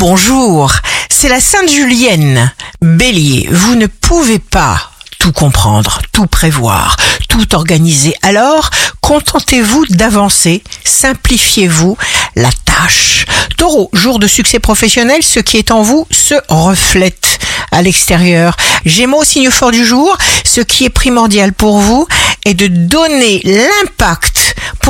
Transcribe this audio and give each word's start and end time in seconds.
Bonjour, 0.00 0.72
c'est 1.10 1.28
la 1.28 1.40
Sainte 1.40 1.68
Julienne. 1.68 2.50
Bélier, 2.80 3.46
vous 3.52 3.74
ne 3.74 3.86
pouvez 3.86 4.38
pas 4.38 4.80
tout 5.18 5.30
comprendre, 5.30 6.00
tout 6.10 6.26
prévoir, 6.26 6.96
tout 7.28 7.54
organiser. 7.54 8.14
Alors, 8.22 8.70
contentez-vous 9.02 9.84
d'avancer, 9.90 10.62
simplifiez-vous 10.86 11.98
la 12.34 12.48
tâche. 12.64 13.26
Taureau, 13.58 13.90
jour 13.92 14.18
de 14.18 14.26
succès 14.26 14.58
professionnel, 14.58 15.22
ce 15.22 15.38
qui 15.38 15.58
est 15.58 15.70
en 15.70 15.82
vous 15.82 16.06
se 16.10 16.34
reflète 16.48 17.38
à 17.70 17.82
l'extérieur. 17.82 18.56
Gémeaux, 18.86 19.22
signe 19.22 19.50
fort 19.50 19.70
du 19.70 19.84
jour, 19.84 20.16
ce 20.44 20.62
qui 20.62 20.86
est 20.86 20.90
primordial 20.90 21.52
pour 21.52 21.78
vous 21.78 22.08
est 22.46 22.54
de 22.54 22.68
donner 22.68 23.42
l'impact 23.44 24.29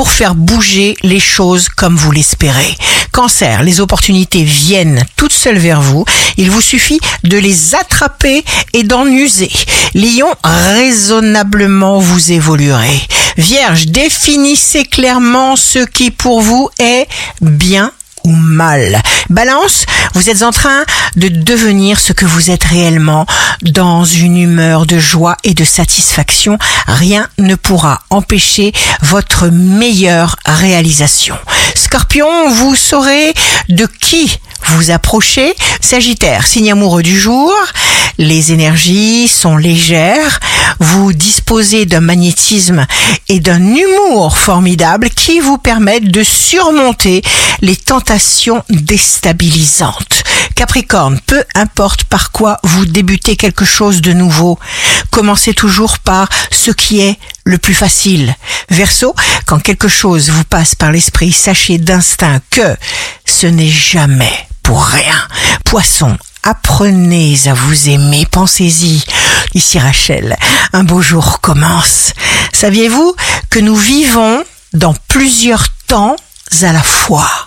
pour 0.01 0.09
faire 0.09 0.33
bouger 0.33 0.95
les 1.03 1.19
choses 1.19 1.69
comme 1.69 1.95
vous 1.95 2.09
l'espérez. 2.09 2.75
Cancer, 3.11 3.61
les 3.61 3.81
opportunités 3.81 4.43
viennent 4.43 5.05
toutes 5.15 5.31
seules 5.31 5.59
vers 5.59 5.79
vous. 5.79 6.05
Il 6.37 6.49
vous 6.49 6.59
suffit 6.59 6.99
de 7.23 7.37
les 7.37 7.75
attraper 7.75 8.43
et 8.73 8.81
d'en 8.81 9.05
user. 9.05 9.51
Lion, 9.93 10.33
raisonnablement 10.43 11.99
vous 11.99 12.31
évoluerez. 12.31 12.99
Vierge, 13.37 13.85
définissez 13.89 14.85
clairement 14.85 15.55
ce 15.55 15.85
qui 15.85 16.09
pour 16.09 16.41
vous 16.41 16.67
est 16.79 17.07
bien 17.39 17.91
ou 18.23 18.31
mal. 18.31 19.01
Balance, 19.29 19.85
vous 20.13 20.29
êtes 20.29 20.43
en 20.43 20.51
train 20.51 20.83
de 21.15 21.27
devenir 21.27 21.99
ce 21.99 22.13
que 22.13 22.25
vous 22.25 22.51
êtes 22.51 22.63
réellement 22.63 23.25
dans 23.61 24.03
une 24.03 24.37
humeur 24.37 24.85
de 24.85 24.99
joie 24.99 25.37
et 25.43 25.53
de 25.53 25.63
satisfaction. 25.63 26.57
Rien 26.87 27.27
ne 27.37 27.55
pourra 27.55 28.01
empêcher 28.09 28.73
votre 29.01 29.47
meilleure 29.47 30.35
réalisation. 30.45 31.35
Scorpion, 31.75 32.49
vous 32.49 32.75
saurez 32.75 33.33
de 33.69 33.85
qui 33.85 34.39
vous 34.67 34.91
approchez. 34.91 35.53
Sagittaire, 35.81 36.45
signe 36.45 36.71
amoureux 36.71 37.03
du 37.03 37.19
jour. 37.19 37.51
Les 38.17 38.51
énergies 38.51 39.27
sont 39.27 39.57
légères. 39.57 40.39
Vous 40.79 41.13
disposez 41.13 41.85
d'un 41.85 42.01
magnétisme 42.01 42.85
et 43.29 43.39
d'un 43.39 43.61
humour 43.75 44.37
formidable 44.37 45.09
qui 45.09 45.39
vous 45.39 45.57
permettent 45.57 46.11
de 46.11 46.23
surmonter 46.23 47.21
les 47.61 47.75
tentations 47.75 48.63
déstabilisantes. 48.69 50.23
Capricorne, 50.55 51.19
peu 51.25 51.43
importe 51.55 52.03
par 52.03 52.31
quoi 52.31 52.59
vous 52.63 52.85
débutez 52.85 53.35
quelque 53.35 53.65
chose 53.65 54.01
de 54.01 54.13
nouveau, 54.13 54.59
commencez 55.11 55.53
toujours 55.53 55.99
par 55.99 56.27
ce 56.49 56.71
qui 56.71 57.01
est 57.01 57.19
le 57.43 57.57
plus 57.57 57.73
facile. 57.73 58.35
Verseau, 58.69 59.15
quand 59.45 59.59
quelque 59.59 59.87
chose 59.87 60.29
vous 60.29 60.43
passe 60.45 60.73
par 60.73 60.91
l'esprit, 60.91 61.31
sachez 61.31 61.77
d'instinct 61.77 62.39
que 62.49 62.75
ce 63.25 63.45
n'est 63.47 63.69
jamais 63.69 64.47
pour 64.63 64.83
rien. 64.83 65.27
Poisson, 65.65 66.17
apprenez 66.43 67.37
à 67.45 67.53
vous 67.53 67.89
aimer, 67.89 68.25
pensez-y. 68.29 69.03
Ici 69.53 69.77
Rachel, 69.79 70.37
un 70.73 70.83
beau 70.83 71.01
jour 71.01 71.41
commence. 71.41 72.13
Saviez-vous 72.53 73.15
que 73.49 73.59
nous 73.59 73.75
vivons 73.75 74.43
dans 74.73 74.95
plusieurs 75.07 75.67
temps 75.87 76.15
à 76.61 76.71
la 76.73 76.81
fois? 76.81 77.45